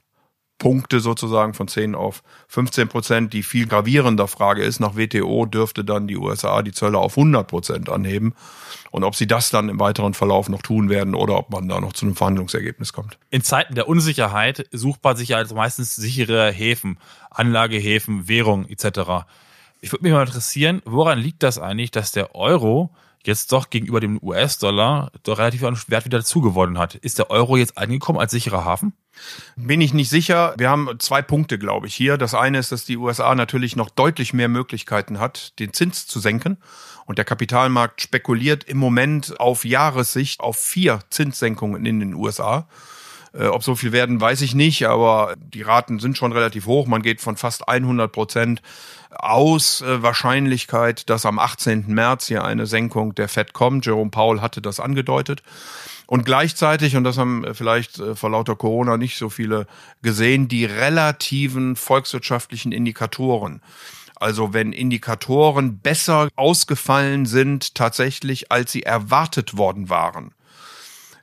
Punkte 0.59 1.01
sozusagen 1.01 1.55
von 1.55 1.67
10 1.67 1.95
auf 1.95 2.23
15 2.49 2.89
Prozent. 2.89 3.33
Die 3.33 3.43
viel 3.43 3.67
gravierender 3.67 4.29
Frage 4.29 4.63
ist, 4.63 4.79
nach 4.79 4.97
WTO 4.97 5.47
dürfte 5.47 5.85
dann 5.85 6.07
die 6.07 6.17
USA 6.17 6.63
die 6.63 6.73
Zölle 6.73 6.99
auf 6.99 7.19
100 7.19 7.49
Prozent 7.49 7.89
anheben. 7.89 8.35
Und 8.91 9.05
ob 9.05 9.17
sie 9.17 9.27
das 9.27 9.51
dann 9.51 9.69
im 9.69 9.81
weiteren 9.81 10.15
Verlauf 10.15 10.49
noch 10.49 10.63
tun 10.63 10.89
werden 10.89 11.15
oder 11.15 11.37
ob 11.37 11.51
man 11.51 11.69
da 11.69 11.81
noch 11.81 11.93
zu 11.95 12.07
einem 12.07 12.15
Verhandlungsergebnis 12.15 12.93
kommt. 12.93 13.19
In 13.31 13.43
Zeiten 13.43 13.75
der 13.75 13.89
Unsicherheit 13.89 14.69
sucht 14.71 15.03
man 15.03 15.17
sich 15.17 15.31
ja 15.31 15.39
also 15.39 15.55
meistens 15.55 15.97
sichere 15.97 16.53
Häfen, 16.53 16.99
Anlagehäfen, 17.31 18.29
Währung 18.29 18.69
etc. 18.69 19.27
Ich 19.81 19.91
würde 19.93 20.05
mich 20.05 20.13
mal 20.13 20.25
interessieren, 20.25 20.81
woran 20.85 21.19
liegt 21.19 21.43
das 21.43 21.59
eigentlich, 21.59 21.91
dass 21.91 22.13
der 22.13 22.37
Euro 22.37 22.95
jetzt 23.25 23.53
doch 23.53 23.71
gegenüber 23.71 24.01
dem 24.01 24.19
US-Dollar 24.23 25.13
doch 25.23 25.39
relativ 25.39 25.65
an 25.65 25.79
Wert 25.87 26.05
wieder 26.05 26.19
dazugewonnen 26.19 26.79
hat. 26.79 26.95
Ist 26.97 27.19
der 27.19 27.31
Euro 27.31 27.57
jetzt 27.57 27.79
angekommen 27.79 28.19
als 28.19 28.33
sicherer 28.33 28.65
Hafen? 28.65 28.93
Bin 29.57 29.81
ich 29.81 29.95
nicht 29.95 30.09
sicher. 30.09 30.55
Wir 30.57 30.71
haben 30.71 30.89
zwei 30.99 31.23
Punkte, 31.23 31.59
glaube 31.59 31.87
ich, 31.87 31.95
hier. 31.95 32.17
Das 32.17 32.35
eine 32.35 32.59
ist, 32.59 32.73
dass 32.73 32.85
die 32.85 32.97
USA 32.97 33.35
natürlich 33.35 33.77
noch 33.77 33.91
deutlich 33.91 34.33
mehr 34.33 34.49
Möglichkeiten 34.49 35.19
hat, 35.19 35.59
den 35.59 35.73
Zins 35.73 36.07
zu 36.07 36.19
senken. 36.19 36.59
Und 37.05 37.19
der 37.19 37.25
Kapitalmarkt 37.25 38.01
spekuliert 38.01 38.65
im 38.65 38.79
Moment 38.79 39.39
auf 39.41 39.65
Jahressicht 39.65 40.41
auf 40.41 40.57
vier 40.57 41.01
Zinssenkungen 41.11 41.85
in 41.85 42.01
den 42.01 42.15
USA. 42.15 42.69
Äh, 43.35 43.47
ob 43.47 43.63
so 43.63 43.75
viel 43.75 43.93
werden, 43.93 44.21
weiß 44.21 44.43
ich 44.43 44.55
nicht, 44.55 44.87
aber 44.87 45.35
die 45.39 45.63
Raten 45.63 45.99
sind 45.99 46.17
schon 46.17 46.33
relativ 46.33 46.67
hoch. 46.67 46.87
Man 46.87 47.03
geht 47.03 47.21
von 47.21 47.37
fast 47.37 47.69
100 47.69 48.13
Prozent 48.13 48.63
aus. 49.15 49.81
Äh, 49.81 50.03
Wahrscheinlichkeit, 50.03 51.09
dass 51.11 51.27
am 51.27 51.39
18. 51.39 51.87
März 51.89 52.27
hier 52.27 52.45
eine 52.45 52.67
Senkung 52.67 53.15
der 53.15 53.29
Fed 53.29 53.53
kommt. 53.53 53.87
Jerome 53.87 54.11
Powell 54.11 54.41
hatte 54.41 54.63
das 54.63 54.81
angedeutet. 54.81 55.43
Und 56.07 56.25
gleichzeitig, 56.25 56.97
und 56.97 57.05
das 57.05 57.19
haben 57.19 57.45
vielleicht 57.55 57.99
äh, 57.99 58.15
vor 58.15 58.31
lauter 58.31 58.57
Corona 58.57 58.97
nicht 58.97 59.17
so 59.17 59.31
viele 59.31 59.67
gesehen, 60.03 60.49
die 60.49 60.65
relativen 60.65 61.77
volkswirtschaftlichen 61.77 62.73
Indikatoren. 62.73 63.63
Also 64.17 64.53
wenn 64.53 64.73
Indikatoren 64.73 65.79
besser 65.79 66.29
ausgefallen 66.37 67.27
sind 67.27 67.75
tatsächlich, 67.75 68.53
als 68.53 68.73
sie 68.73 68.83
erwartet 68.83 69.57
worden 69.57 69.89
waren 69.89 70.35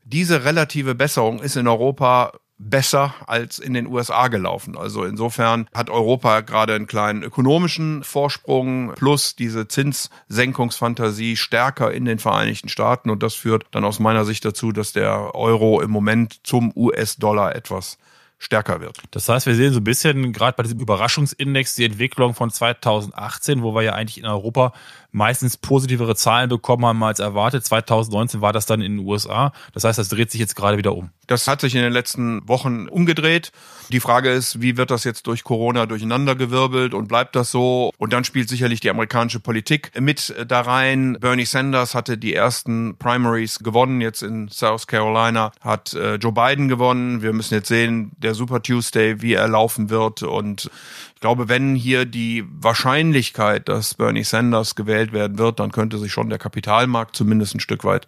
diese 0.09 0.43
relative 0.43 0.95
Besserung 0.95 1.39
ist 1.39 1.55
in 1.55 1.67
Europa 1.67 2.33
besser 2.59 3.15
als 3.25 3.57
in 3.57 3.73
den 3.73 3.87
USA 3.87 4.27
gelaufen. 4.27 4.77
Also 4.77 5.05
insofern 5.05 5.67
hat 5.73 5.89
Europa 5.89 6.41
gerade 6.41 6.75
einen 6.75 6.87
kleinen 6.87 7.23
ökonomischen 7.23 8.03
Vorsprung 8.03 8.93
plus 8.95 9.35
diese 9.35 9.67
Zinssenkungsfantasie 9.67 11.37
stärker 11.37 11.91
in 11.91 12.05
den 12.05 12.19
Vereinigten 12.19 12.69
Staaten 12.69 13.09
und 13.09 13.23
das 13.23 13.33
führt 13.33 13.65
dann 13.71 13.85
aus 13.85 13.99
meiner 13.99 14.25
Sicht 14.25 14.43
dazu, 14.43 14.71
dass 14.71 14.91
der 14.91 15.33
Euro 15.35 15.81
im 15.81 15.89
Moment 15.89 16.41
zum 16.43 16.71
US-Dollar 16.75 17.55
etwas 17.55 17.97
stärker 18.39 18.79
wird. 18.79 18.97
Das 19.11 19.27
heißt, 19.27 19.45
wir 19.45 19.55
sehen 19.55 19.73
so 19.73 19.81
ein 19.81 19.83
bisschen 19.83 20.31
gerade 20.31 20.55
bei 20.55 20.63
diesem 20.63 20.79
Überraschungsindex 20.79 21.75
die 21.75 21.83
Entwicklung 21.83 22.33
von 22.33 22.49
2018, 22.49 23.61
wo 23.61 23.75
wir 23.75 23.81
ja 23.83 23.93
eigentlich 23.93 24.17
in 24.17 24.25
Europa 24.25 24.73
meistens 25.11 25.57
positivere 25.57 26.15
Zahlen 26.15 26.49
bekommen 26.49 26.85
haben 26.85 27.03
als 27.03 27.19
erwartet. 27.19 27.65
2019 27.65 28.41
war 28.41 28.53
das 28.53 28.65
dann 28.65 28.81
in 28.81 28.97
den 28.97 29.05
USA. 29.05 29.51
Das 29.73 29.83
heißt, 29.83 29.97
das 29.97 30.09
dreht 30.09 30.31
sich 30.31 30.39
jetzt 30.39 30.55
gerade 30.55 30.77
wieder 30.77 30.95
um. 30.95 31.09
Das 31.27 31.47
hat 31.47 31.61
sich 31.61 31.75
in 31.75 31.81
den 31.81 31.93
letzten 31.93 32.47
Wochen 32.47 32.87
umgedreht. 32.87 33.51
Die 33.91 33.99
Frage 33.99 34.29
ist, 34.29 34.61
wie 34.61 34.77
wird 34.77 34.91
das 34.91 35.03
jetzt 35.03 35.25
durch 35.27 35.43
Corona 35.43 35.87
durcheinandergewirbelt 35.87 36.93
und 36.93 37.07
bleibt 37.07 37.35
das 37.35 37.51
so? 37.51 37.91
Und 37.97 38.13
dann 38.13 38.23
spielt 38.23 38.49
sicherlich 38.49 38.79
die 38.81 38.89
amerikanische 38.89 39.39
Politik 39.39 39.91
mit 39.99 40.33
da 40.47 40.61
rein. 40.61 41.17
Bernie 41.19 41.45
Sanders 41.45 41.95
hatte 41.95 42.17
die 42.17 42.35
ersten 42.35 42.97
Primaries 42.97 43.59
gewonnen, 43.59 44.01
jetzt 44.01 44.21
in 44.21 44.47
South 44.49 44.85
Carolina, 44.85 45.51
hat 45.61 45.93
äh, 45.93 46.15
Joe 46.15 46.31
Biden 46.31 46.67
gewonnen. 46.67 47.23
Wir 47.23 47.33
müssen 47.33 47.55
jetzt 47.55 47.67
sehen, 47.67 48.11
der 48.17 48.28
Super 48.33 48.61
Tuesday, 48.61 49.21
wie 49.21 49.33
er 49.33 49.47
laufen 49.47 49.89
wird. 49.89 50.23
Und 50.23 50.69
ich 51.15 51.21
glaube, 51.21 51.49
wenn 51.49 51.75
hier 51.75 52.05
die 52.05 52.45
Wahrscheinlichkeit, 52.49 53.69
dass 53.69 53.95
Bernie 53.95 54.23
Sanders 54.23 54.75
gewählt 54.75 55.13
werden 55.13 55.37
wird, 55.37 55.59
dann 55.59 55.71
könnte 55.71 55.97
sich 55.97 56.11
schon 56.11 56.29
der 56.29 56.39
Kapitalmarkt 56.39 57.15
zumindest 57.15 57.55
ein 57.55 57.59
Stück 57.59 57.83
weit 57.83 58.07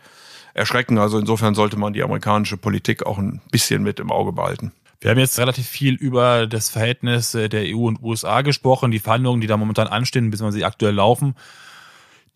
erschrecken. 0.54 0.98
Also 0.98 1.18
insofern 1.18 1.56
sollte 1.56 1.78
man 1.78 1.94
die 1.94 2.04
amerikanische 2.04 2.58
Politik 2.58 3.06
auch 3.06 3.18
ein 3.18 3.42
bisschen 3.52 3.84
mit 3.84 4.00
im 4.00 4.12
Auge 4.12 4.32
behalten. 4.34 4.72
Wir 5.02 5.10
haben 5.10 5.20
jetzt 5.20 5.40
relativ 5.40 5.68
viel 5.68 5.96
über 5.96 6.46
das 6.46 6.70
Verhältnis 6.70 7.34
äh, 7.34 7.50
der 7.50 7.64
EU 7.76 7.88
und 7.88 8.04
USA 8.04 8.42
gesprochen, 8.42 8.92
die 8.92 9.00
Verhandlungen, 9.00 9.42
die 9.42 9.48
da 9.48 9.58
momentan 9.58 9.88
anstehen, 9.88 10.30
bis 10.30 10.42
man 10.42 10.52
sie 10.52 10.64
aktuell 10.64 10.94
laufen. 10.94 11.36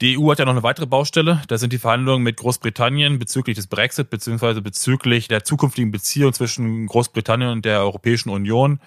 Die 0.01 0.17
EU 0.19 0.29
hat 0.29 0.39
ja 0.39 0.45
noch 0.45 0.51
eine 0.51 0.63
weitere 0.63 0.87
Baustelle. 0.87 1.41
Das 1.47 1.61
sind 1.61 1.71
die 1.71 1.77
Verhandlungen 1.77 2.21
mit 2.21 2.35
Großbritannien 2.35 3.17
bezüglich 3.17 3.55
des 3.55 3.67
Brexit 3.67 4.09
beziehungsweise 4.09 4.61
bezüglich 4.61 5.29
der 5.29 5.45
zukünftigen 5.45 5.91
Beziehung 5.91 6.33
zwischen 6.33 6.85
Großbritannien 6.87 7.49
und 7.49 7.63
der 7.63 7.79
Europäischen 7.79 8.29
Union. 8.29 8.81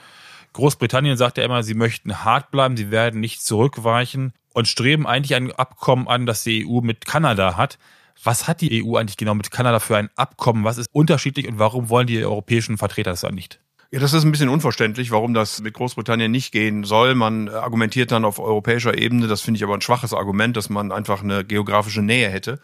Großbritannien 0.52 1.16
sagt 1.16 1.38
ja 1.38 1.44
immer, 1.44 1.62
sie 1.62 1.72
möchten 1.72 2.24
hart 2.24 2.50
bleiben, 2.50 2.76
sie 2.76 2.90
werden 2.90 3.20
nicht 3.20 3.42
zurückweichen 3.42 4.34
und 4.52 4.68
streben 4.68 5.06
eigentlich 5.06 5.34
ein 5.34 5.50
Abkommen 5.50 6.08
an, 6.08 6.26
das 6.26 6.44
die 6.44 6.66
EU 6.66 6.82
mit 6.82 7.06
Kanada 7.06 7.56
hat. 7.56 7.78
Was 8.22 8.46
hat 8.46 8.60
die 8.60 8.84
EU 8.84 8.96
eigentlich 8.96 9.16
genau 9.16 9.34
mit 9.34 9.50
Kanada 9.50 9.78
für 9.78 9.96
ein 9.96 10.10
Abkommen? 10.14 10.64
Was 10.64 10.76
ist 10.76 10.88
unterschiedlich 10.92 11.48
und 11.48 11.58
warum 11.58 11.88
wollen 11.88 12.06
die 12.06 12.22
europäischen 12.22 12.76
Vertreter 12.76 13.12
das 13.12 13.22
dann 13.22 13.34
nicht? 13.34 13.60
Ja, 13.90 14.00
das 14.00 14.12
ist 14.12 14.22
ein 14.22 14.30
bisschen 14.30 14.50
unverständlich, 14.50 15.10
warum 15.12 15.32
das 15.32 15.62
mit 15.62 15.72
Großbritannien 15.72 16.30
nicht 16.30 16.52
gehen 16.52 16.84
soll. 16.84 17.14
Man 17.14 17.48
argumentiert 17.48 18.12
dann 18.12 18.26
auf 18.26 18.38
europäischer 18.38 18.98
Ebene, 18.98 19.28
das 19.28 19.40
finde 19.40 19.56
ich 19.56 19.64
aber 19.64 19.72
ein 19.72 19.80
schwaches 19.80 20.12
Argument, 20.12 20.58
dass 20.58 20.68
man 20.68 20.92
einfach 20.92 21.22
eine 21.22 21.42
geografische 21.42 22.02
Nähe 22.02 22.28
hätte. 22.28 22.60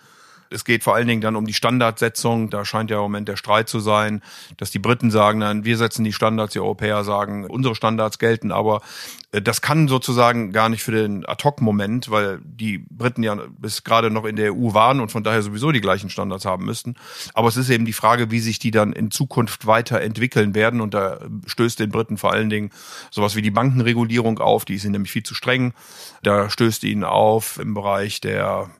Es 0.50 0.64
geht 0.64 0.84
vor 0.84 0.94
allen 0.94 1.06
Dingen 1.06 1.20
dann 1.20 1.36
um 1.36 1.46
die 1.46 1.54
Standardsetzung. 1.54 2.50
Da 2.50 2.64
scheint 2.64 2.90
ja 2.90 2.96
im 2.96 3.02
Moment 3.02 3.28
der 3.28 3.36
Streit 3.36 3.68
zu 3.68 3.80
sein, 3.80 4.22
dass 4.56 4.70
die 4.70 4.78
Briten 4.78 5.10
sagen, 5.10 5.40
nein, 5.40 5.64
wir 5.64 5.76
setzen 5.76 6.04
die 6.04 6.12
Standards, 6.12 6.52
die 6.52 6.60
Europäer 6.60 7.04
sagen, 7.04 7.44
unsere 7.44 7.74
Standards 7.74 8.18
gelten. 8.18 8.52
Aber 8.52 8.80
äh, 9.32 9.42
das 9.42 9.60
kann 9.60 9.88
sozusagen 9.88 10.52
gar 10.52 10.68
nicht 10.68 10.82
für 10.82 10.92
den 10.92 11.26
Ad-Hoc-Moment, 11.26 12.10
weil 12.10 12.40
die 12.44 12.78
Briten 12.78 13.22
ja 13.22 13.36
bis 13.58 13.84
gerade 13.84 14.10
noch 14.10 14.24
in 14.24 14.36
der 14.36 14.54
EU 14.54 14.74
waren 14.74 15.00
und 15.00 15.10
von 15.10 15.24
daher 15.24 15.42
sowieso 15.42 15.72
die 15.72 15.80
gleichen 15.80 16.10
Standards 16.10 16.44
haben 16.44 16.64
müssten. 16.64 16.94
Aber 17.34 17.48
es 17.48 17.56
ist 17.56 17.70
eben 17.70 17.84
die 17.84 17.92
Frage, 17.92 18.30
wie 18.30 18.40
sich 18.40 18.58
die 18.58 18.70
dann 18.70 18.92
in 18.92 19.10
Zukunft 19.10 19.66
weiterentwickeln 19.66 20.54
werden. 20.54 20.80
Und 20.80 20.94
da 20.94 21.18
stößt 21.46 21.80
den 21.80 21.90
Briten 21.90 22.16
vor 22.16 22.32
allen 22.32 22.50
Dingen 22.50 22.70
sowas 23.10 23.36
wie 23.36 23.42
die 23.42 23.50
Bankenregulierung 23.50 24.38
auf. 24.38 24.64
Die 24.64 24.74
ist 24.74 24.84
ihnen 24.84 24.92
nämlich 24.92 25.12
viel 25.12 25.22
zu 25.22 25.34
streng. 25.34 25.74
Da 26.22 26.48
stößt 26.48 26.84
ihnen 26.84 27.04
auf 27.04 27.58
im 27.58 27.74
Bereich 27.74 28.20
der 28.20 28.70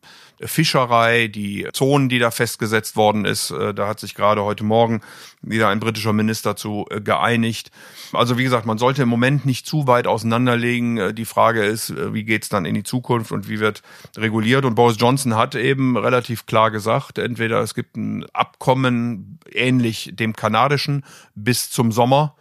Fischerei, 0.41 1.29
die 1.29 1.69
Zonen, 1.73 2.09
die 2.09 2.19
da 2.19 2.31
festgesetzt 2.31 2.97
worden 2.97 3.25
ist. 3.25 3.51
Äh, 3.51 3.75
da 3.75 3.89
hat 3.89 4.01
sich 4.01 4.15
gerade 4.15 4.43
heute 4.43 4.65
Morgen 4.65 5.01
wieder 5.43 5.69
ein 5.69 5.81
britischer 5.81 6.13
Minister 6.13 6.57
zu 6.57 6.87
äh, 6.91 7.01
geeinigt. 7.01 7.71
Also 8.13 8.37
wie 8.39 8.45
gesagt, 8.45 8.67
man 8.67 8.79
sollte 8.79 9.03
im 9.03 9.09
Moment 9.09 9.47
nicht 9.47 9.67
zu 9.67 9.87
weit 9.87 10.07
auseinanderlegen. 10.07 10.99
Äh, 10.99 11.15
die 11.15 11.25
Frage 11.25 11.65
ist, 11.65 11.95
wie 12.13 12.25
geht's 12.25 12.49
dann 12.49 12.65
in 12.65 12.75
die 12.75 12.83
Zukunft 12.83 13.33
und 13.33 13.49
wie 13.49 13.61
wird 13.61 13.83
reguliert? 14.17 14.65
Und 14.65 14.75
Boris 14.75 14.97
Johnson 14.99 15.37
hat 15.37 15.55
eben 15.55 15.97
relativ 15.97 16.47
klar 16.47 16.71
gesagt, 16.71 17.19
entweder 17.19 17.61
es 17.61 17.75
gibt 17.75 17.97
ein 17.97 18.27
Abkommen 18.33 19.39
ähnlich 19.53 20.11
dem 20.15 20.35
kanadischen 20.35 21.05
bis 21.35 21.71
zum 21.71 21.93
Sommer 21.93 22.35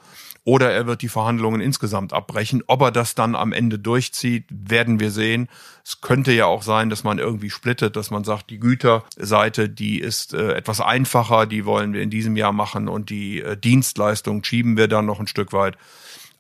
oder 0.46 0.72
er 0.72 0.88
wird 0.88 1.02
die 1.02 1.10
Verhandlungen 1.10 1.62
insgesamt 1.62 2.12
abbrechen. 2.12 2.64
Ob 2.68 2.82
er 2.82 2.92
das 2.92 3.16
dann 3.16 3.36
am 3.36 3.54
Ende 3.54 3.80
durchzieht, 3.80 4.46
werden 4.50 5.00
wir 5.00 5.10
sehen. 5.10 5.48
Es 5.86 6.02
könnte 6.02 6.34
ja 6.34 6.46
auch 6.46 6.64
sein, 6.64 6.90
dass 6.90 7.04
man 7.04 7.18
irgendwie 7.18 7.50
splittet, 7.50 7.96
dass 7.96 8.12
man 8.12 8.24
sagt, 8.24 8.50
die 8.50 8.60
Güterseite, 8.60 9.70
die 9.70 10.00
ist 10.00 10.34
äh, 10.34 10.54
etwas 10.54 10.82
einfacher, 10.82 11.46
die 11.46 11.66
wollen 11.66 11.94
wir 11.94 12.02
in 12.02 12.10
diesem 12.10 12.36
Jahr 12.36 12.52
machen 12.52 12.90
und 12.90 13.10
die 13.10 13.42
äh, 13.42 13.56
Dienstleistung 13.56 14.44
schieben 14.44 14.76
wir 14.76 14.88
dann 14.88 15.06
noch 15.06 15.20
ein 15.20 15.28
Stück 15.28 15.54
weit. 15.54 15.78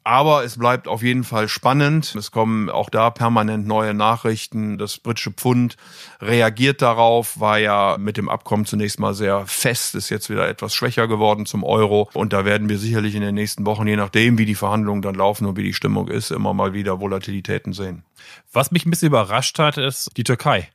Aber 0.05 0.43
es 0.43 0.57
bleibt 0.57 0.87
auf 0.87 1.01
jeden 1.01 1.23
Fall 1.23 1.47
spannend. 1.47 2.13
Es 2.15 2.31
kommen 2.31 2.69
auch 2.69 2.89
da 2.89 3.09
permanent 3.09 3.65
neue 3.65 3.93
Nachrichten. 3.93 4.77
Das 4.77 4.97
britische 4.97 5.31
Pfund 5.31 5.77
reagiert 6.21 6.81
darauf, 6.81 7.39
war 7.39 7.57
ja 7.57 7.97
mit 7.97 8.17
dem 8.17 8.27
Abkommen 8.27 8.65
zunächst 8.65 8.99
mal 8.99 9.13
sehr 9.13 9.45
fest, 9.47 9.95
ist 9.95 10.09
jetzt 10.09 10.29
wieder 10.29 10.47
etwas 10.49 10.75
schwächer 10.75 11.07
geworden 11.07 11.45
zum 11.45 11.63
Euro. 11.63 12.09
Und 12.13 12.33
da 12.33 12.43
werden 12.43 12.67
wir 12.67 12.77
sicherlich 12.77 13.15
in 13.15 13.21
den 13.21 13.35
nächsten 13.35 13.65
Wochen, 13.65 13.87
je 13.87 13.95
nachdem, 13.95 14.37
wie 14.37 14.45
die 14.45 14.55
Verhandlungen 14.55 15.01
dann 15.01 15.15
laufen 15.15 15.45
und 15.45 15.55
wie 15.55 15.63
die 15.63 15.73
Stimmung 15.73 16.09
ist, 16.09 16.31
immer 16.31 16.53
mal 16.53 16.73
wieder 16.73 16.99
Volatilitäten 16.99 17.71
sehen. 17.71 18.03
Was 18.51 18.71
mich 18.71 18.85
ein 18.85 18.89
bisschen 18.89 19.07
überrascht 19.07 19.57
hat, 19.57 19.77
ist 19.77 20.11
die 20.17 20.23
Türkei. 20.25 20.69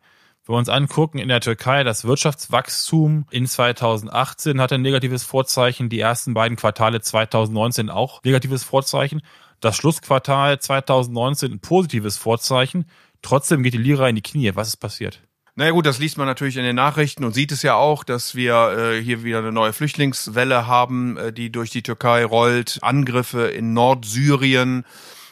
Wenn 0.48 0.54
wir 0.54 0.60
uns 0.60 0.70
angucken, 0.70 1.18
in 1.18 1.28
der 1.28 1.42
Türkei, 1.42 1.84
das 1.84 2.06
Wirtschaftswachstum 2.06 3.26
in 3.30 3.46
2018 3.46 4.62
hatte 4.62 4.76
ein 4.76 4.80
negatives 4.80 5.22
Vorzeichen, 5.22 5.90
die 5.90 6.00
ersten 6.00 6.32
beiden 6.32 6.56
Quartale 6.56 7.02
2019 7.02 7.90
auch 7.90 8.22
negatives 8.24 8.64
Vorzeichen, 8.64 9.20
das 9.60 9.76
Schlussquartal 9.76 10.58
2019 10.58 11.52
ein 11.52 11.60
positives 11.60 12.16
Vorzeichen. 12.16 12.86
Trotzdem 13.20 13.62
geht 13.62 13.74
die 13.74 13.78
Lira 13.78 14.08
in 14.08 14.16
die 14.16 14.22
Knie. 14.22 14.52
Was 14.54 14.68
ist 14.68 14.78
passiert? 14.78 15.20
Naja 15.54 15.72
gut, 15.72 15.84
das 15.84 15.98
liest 15.98 16.16
man 16.16 16.26
natürlich 16.26 16.56
in 16.56 16.64
den 16.64 16.76
Nachrichten 16.76 17.24
und 17.24 17.34
sieht 17.34 17.52
es 17.52 17.60
ja 17.60 17.74
auch, 17.74 18.02
dass 18.02 18.34
wir 18.34 18.54
äh, 18.78 19.02
hier 19.02 19.24
wieder 19.24 19.40
eine 19.40 19.52
neue 19.52 19.74
Flüchtlingswelle 19.74 20.66
haben, 20.66 21.18
äh, 21.18 21.30
die 21.30 21.52
durch 21.52 21.68
die 21.68 21.82
Türkei 21.82 22.24
rollt. 22.24 22.78
Angriffe 22.80 23.48
in 23.48 23.74
Nordsyrien 23.74 24.86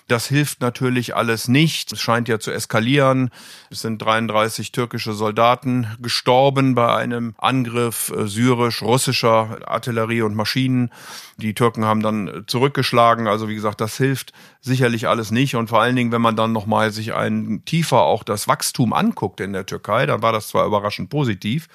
das 0.08 0.28
hilft 0.28 0.60
natürlich 0.60 1.16
alles 1.16 1.48
nicht. 1.48 1.92
Es 1.92 2.00
scheint 2.00 2.28
ja 2.28 2.38
zu 2.38 2.52
eskalieren. 2.52 3.30
Es 3.70 3.82
sind 3.82 3.98
33 3.98 4.70
türkische 4.70 5.12
Soldaten 5.12 5.88
gestorben 6.00 6.74
bei 6.76 6.94
einem 6.94 7.34
Angriff 7.38 8.12
äh, 8.16 8.28
syrisch-russischer 8.28 9.58
Artillerie 9.66 10.22
und 10.22 10.36
Maschinen. 10.36 10.92
Die 11.38 11.54
Türken 11.54 11.84
haben 11.84 12.02
dann 12.02 12.44
zurückgeschlagen. 12.46 13.26
Also 13.26 13.48
wie 13.48 13.56
gesagt, 13.56 13.80
das 13.80 13.96
hilft 13.96 14.32
sicherlich 14.60 15.08
alles 15.08 15.32
nicht. 15.32 15.56
Und 15.56 15.68
vor 15.68 15.82
allen 15.82 15.96
Dingen, 15.96 16.12
wenn 16.12 16.22
man 16.22 16.36
dann 16.36 16.52
nochmal 16.52 16.92
sich 16.92 17.14
ein 17.14 17.62
tiefer 17.64 18.02
auch 18.02 18.22
das 18.22 18.46
Wachstum 18.46 18.92
anguckt 18.92 19.40
in 19.40 19.52
der 19.52 19.66
Türkei, 19.66 20.06
dann 20.06 20.22
war 20.22 20.32
das 20.32 20.48
zwar 20.48 20.66
überraschend 20.66 21.10
positiv, 21.10 21.68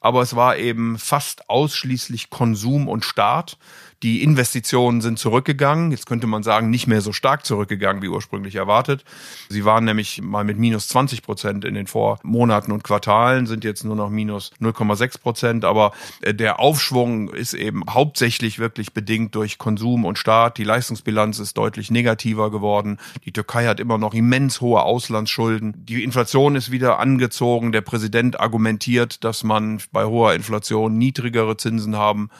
aber 0.00 0.22
es 0.22 0.36
war 0.36 0.56
eben 0.56 0.98
fast 0.98 1.50
ausschließlich 1.50 2.30
Konsum 2.30 2.88
und 2.88 3.04
Staat. 3.04 3.58
Die 4.06 4.22
Investitionen 4.22 5.00
sind 5.00 5.18
zurückgegangen. 5.18 5.90
Jetzt 5.90 6.06
könnte 6.06 6.28
man 6.28 6.44
sagen, 6.44 6.70
nicht 6.70 6.86
mehr 6.86 7.00
so 7.00 7.12
stark 7.12 7.44
zurückgegangen 7.44 8.02
wie 8.02 8.08
ursprünglich 8.08 8.54
erwartet. 8.54 9.02
Sie 9.48 9.64
waren 9.64 9.84
nämlich 9.84 10.22
mal 10.22 10.44
mit 10.44 10.58
minus 10.58 10.86
20 10.86 11.22
Prozent 11.22 11.64
in 11.64 11.74
den 11.74 11.88
Vormonaten 11.88 12.70
und 12.70 12.84
Quartalen, 12.84 13.46
sind 13.46 13.64
jetzt 13.64 13.82
nur 13.82 13.96
noch 13.96 14.08
minus 14.08 14.52
0,6 14.60 15.20
Prozent. 15.20 15.64
Aber 15.64 15.90
äh, 16.20 16.32
der 16.32 16.60
Aufschwung 16.60 17.30
ist 17.30 17.52
eben 17.52 17.82
hauptsächlich 17.90 18.60
wirklich 18.60 18.92
bedingt 18.92 19.34
durch 19.34 19.58
Konsum 19.58 20.04
und 20.04 20.18
Staat. 20.18 20.58
Die 20.58 20.62
Leistungsbilanz 20.62 21.40
ist 21.40 21.58
deutlich 21.58 21.90
negativer 21.90 22.52
geworden. 22.52 22.98
Die 23.24 23.32
Türkei 23.32 23.66
hat 23.66 23.80
immer 23.80 23.98
noch 23.98 24.14
immens 24.14 24.60
hohe 24.60 24.82
Auslandsschulden. 24.84 25.84
Die 25.84 26.04
Inflation 26.04 26.54
ist 26.54 26.70
wieder 26.70 27.00
angezogen. 27.00 27.72
Der 27.72 27.80
Präsident 27.80 28.38
argumentiert, 28.38 29.24
dass 29.24 29.42
man 29.42 29.80
bei 29.90 30.04
hoher 30.04 30.34
Inflation 30.34 30.96
niedrigere 30.96 31.56
Zinsen 31.56 31.96
haben 31.96 32.30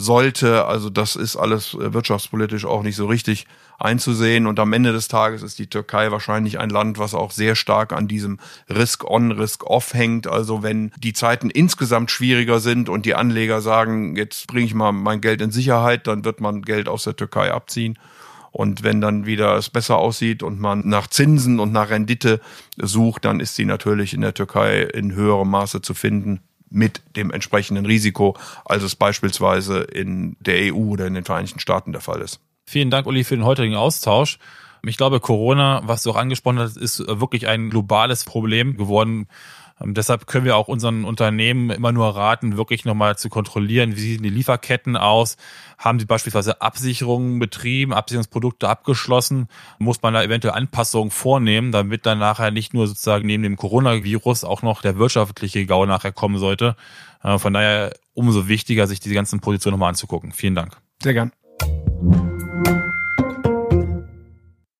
sollte. 0.00 0.64
Also 0.64 0.88
das 0.88 1.14
ist 1.14 1.36
alles 1.36 1.74
äh, 1.74 1.92
wirtschaftspolitisch 1.92 2.64
auch 2.64 2.82
nicht 2.82 2.96
so 2.96 3.06
richtig 3.06 3.46
einzusehen. 3.78 4.46
Und 4.46 4.58
am 4.58 4.72
Ende 4.72 4.92
des 4.92 5.08
Tages 5.08 5.42
ist 5.42 5.58
die 5.58 5.68
Türkei 5.68 6.10
wahrscheinlich 6.10 6.58
ein 6.58 6.70
Land, 6.70 6.98
was 6.98 7.14
auch 7.14 7.30
sehr 7.30 7.54
stark 7.54 7.92
an 7.92 8.08
diesem 8.08 8.38
Risk-on, 8.68 9.32
Risk-off 9.32 9.92
hängt. 9.92 10.26
Also 10.26 10.62
wenn 10.62 10.90
die 10.98 11.12
Zeiten 11.12 11.50
insgesamt 11.50 12.10
schwieriger 12.10 12.60
sind 12.60 12.88
und 12.88 13.04
die 13.04 13.14
Anleger 13.14 13.60
sagen, 13.60 14.16
jetzt 14.16 14.46
bringe 14.46 14.66
ich 14.66 14.74
mal 14.74 14.92
mein 14.92 15.20
Geld 15.20 15.42
in 15.42 15.50
Sicherheit, 15.50 16.06
dann 16.06 16.24
wird 16.24 16.40
man 16.40 16.62
Geld 16.62 16.88
aus 16.88 17.04
der 17.04 17.16
Türkei 17.16 17.52
abziehen. 17.52 17.98
Und 18.52 18.82
wenn 18.82 19.00
dann 19.00 19.26
wieder 19.26 19.54
es 19.56 19.70
besser 19.70 19.98
aussieht 19.98 20.42
und 20.42 20.58
man 20.58 20.82
nach 20.88 21.06
Zinsen 21.06 21.60
und 21.60 21.72
nach 21.72 21.90
Rendite 21.90 22.40
sucht, 22.76 23.24
dann 23.24 23.38
ist 23.38 23.54
sie 23.54 23.64
natürlich 23.64 24.12
in 24.12 24.22
der 24.22 24.34
Türkei 24.34 24.80
in 24.82 25.14
höherem 25.14 25.50
Maße 25.50 25.82
zu 25.82 25.94
finden 25.94 26.40
mit 26.70 27.02
dem 27.16 27.30
entsprechenden 27.30 27.84
Risiko, 27.84 28.36
als 28.64 28.82
es 28.82 28.96
beispielsweise 28.96 29.80
in 29.80 30.36
der 30.40 30.72
EU 30.72 30.92
oder 30.92 31.06
in 31.06 31.14
den 31.14 31.24
Vereinigten 31.24 31.60
Staaten 31.60 31.92
der 31.92 32.00
Fall 32.00 32.20
ist. 32.20 32.40
Vielen 32.64 32.90
Dank, 32.90 33.06
Uli, 33.06 33.24
für 33.24 33.36
den 33.36 33.44
heutigen 33.44 33.74
Austausch. 33.74 34.38
Ich 34.86 34.96
glaube, 34.96 35.20
Corona, 35.20 35.82
was 35.84 36.04
du 36.04 36.10
auch 36.10 36.16
angesprochen 36.16 36.58
hast, 36.58 36.76
ist 36.76 37.00
wirklich 37.06 37.48
ein 37.48 37.68
globales 37.68 38.24
Problem 38.24 38.76
geworden. 38.76 39.28
Ähm, 39.82 39.94
deshalb 39.94 40.26
können 40.26 40.44
wir 40.44 40.56
auch 40.56 40.68
unseren 40.68 41.04
Unternehmen 41.04 41.70
immer 41.70 41.92
nur 41.92 42.14
raten, 42.14 42.56
wirklich 42.56 42.84
nochmal 42.84 43.16
zu 43.16 43.28
kontrollieren, 43.28 43.96
wie 43.96 44.00
sehen 44.00 44.22
die 44.22 44.30
Lieferketten 44.30 44.96
aus, 44.96 45.36
haben 45.78 45.98
sie 45.98 46.06
beispielsweise 46.06 46.60
Absicherungen 46.60 47.38
betrieben, 47.38 47.92
Absicherungsprodukte 47.92 48.68
abgeschlossen, 48.68 49.48
muss 49.78 50.02
man 50.02 50.14
da 50.14 50.22
eventuell 50.22 50.54
Anpassungen 50.54 51.10
vornehmen, 51.10 51.72
damit 51.72 52.06
dann 52.06 52.18
nachher 52.18 52.50
nicht 52.50 52.74
nur 52.74 52.86
sozusagen 52.86 53.26
neben 53.26 53.42
dem 53.42 53.56
Coronavirus 53.56 54.44
auch 54.44 54.62
noch 54.62 54.82
der 54.82 54.98
wirtschaftliche 54.98 55.66
Gau 55.66 55.86
nachher 55.86 56.12
kommen 56.12 56.38
sollte. 56.38 56.76
Äh, 57.22 57.38
von 57.38 57.52
daher 57.52 57.92
umso 58.14 58.48
wichtiger, 58.48 58.86
sich 58.86 59.00
diese 59.00 59.14
ganzen 59.14 59.40
Positionen 59.40 59.74
nochmal 59.74 59.90
anzugucken. 59.90 60.32
Vielen 60.32 60.54
Dank. 60.54 60.76
Sehr 61.02 61.14
gern. 61.14 61.32